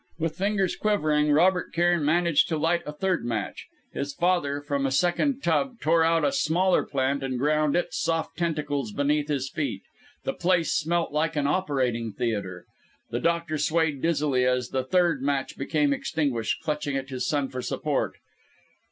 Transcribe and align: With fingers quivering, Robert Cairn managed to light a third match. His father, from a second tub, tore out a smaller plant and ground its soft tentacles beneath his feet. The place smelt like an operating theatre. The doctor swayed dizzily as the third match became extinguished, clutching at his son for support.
With 0.17 0.35
fingers 0.35 0.75
quivering, 0.75 1.31
Robert 1.31 1.73
Cairn 1.73 2.03
managed 2.03 2.49
to 2.49 2.57
light 2.57 2.81
a 2.87 2.91
third 2.91 3.23
match. 3.23 3.67
His 3.93 4.15
father, 4.15 4.59
from 4.59 4.87
a 4.87 4.91
second 4.91 5.43
tub, 5.43 5.79
tore 5.79 6.03
out 6.03 6.25
a 6.25 6.31
smaller 6.31 6.83
plant 6.83 7.21
and 7.21 7.37
ground 7.37 7.75
its 7.75 8.01
soft 8.01 8.35
tentacles 8.35 8.91
beneath 8.91 9.27
his 9.27 9.47
feet. 9.47 9.83
The 10.23 10.33
place 10.33 10.73
smelt 10.73 11.11
like 11.11 11.35
an 11.35 11.45
operating 11.45 12.13
theatre. 12.13 12.65
The 13.11 13.19
doctor 13.19 13.59
swayed 13.59 14.01
dizzily 14.01 14.43
as 14.43 14.69
the 14.69 14.83
third 14.83 15.21
match 15.21 15.55
became 15.55 15.93
extinguished, 15.93 16.63
clutching 16.63 16.97
at 16.97 17.09
his 17.09 17.27
son 17.27 17.49
for 17.49 17.61
support. 17.61 18.15